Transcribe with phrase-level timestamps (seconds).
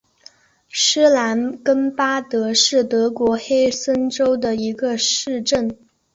[0.67, 5.77] 施兰根巴德是德国黑森州的一个市镇。